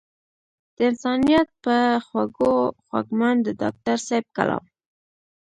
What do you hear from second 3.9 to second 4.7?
صېب کلام